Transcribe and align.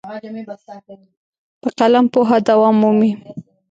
په 1.61 1.69
قلم 1.79 2.05
پوهه 2.13 2.37
دوام 2.47 2.75
مومي. 2.81 3.11